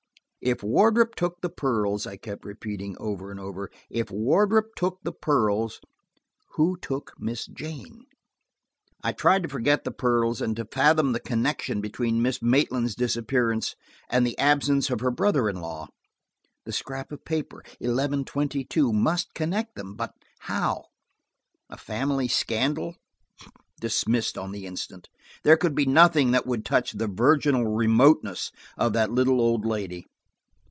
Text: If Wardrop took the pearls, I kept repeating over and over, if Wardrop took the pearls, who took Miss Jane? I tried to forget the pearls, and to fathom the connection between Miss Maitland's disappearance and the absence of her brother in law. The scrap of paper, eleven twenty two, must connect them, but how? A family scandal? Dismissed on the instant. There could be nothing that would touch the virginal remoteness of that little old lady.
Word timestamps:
If 0.43 0.63
Wardrop 0.63 1.13
took 1.13 1.39
the 1.41 1.51
pearls, 1.51 2.07
I 2.07 2.17
kept 2.17 2.45
repeating 2.45 2.97
over 2.99 3.29
and 3.29 3.39
over, 3.39 3.69
if 3.91 4.09
Wardrop 4.09 4.73
took 4.75 4.97
the 5.03 5.11
pearls, 5.11 5.79
who 6.55 6.77
took 6.77 7.13
Miss 7.19 7.45
Jane? 7.45 8.05
I 9.03 9.11
tried 9.11 9.43
to 9.43 9.49
forget 9.49 9.83
the 9.83 9.91
pearls, 9.91 10.41
and 10.41 10.55
to 10.55 10.65
fathom 10.65 11.11
the 11.11 11.19
connection 11.19 11.79
between 11.79 12.23
Miss 12.23 12.41
Maitland's 12.41 12.95
disappearance 12.95 13.75
and 14.09 14.25
the 14.25 14.35
absence 14.39 14.89
of 14.89 15.01
her 15.01 15.11
brother 15.11 15.47
in 15.47 15.57
law. 15.61 15.89
The 16.65 16.71
scrap 16.71 17.11
of 17.11 17.23
paper, 17.23 17.63
eleven 17.79 18.25
twenty 18.25 18.63
two, 18.65 18.91
must 18.91 19.35
connect 19.35 19.75
them, 19.75 19.93
but 19.93 20.15
how? 20.39 20.85
A 21.69 21.77
family 21.77 22.27
scandal? 22.27 22.95
Dismissed 23.79 24.39
on 24.39 24.51
the 24.53 24.65
instant. 24.65 25.07
There 25.43 25.55
could 25.55 25.75
be 25.75 25.85
nothing 25.85 26.31
that 26.31 26.47
would 26.47 26.65
touch 26.65 26.93
the 26.93 27.07
virginal 27.07 27.67
remoteness 27.67 28.51
of 28.75 28.93
that 28.93 29.11
little 29.11 29.39
old 29.39 29.67
lady. 29.67 30.07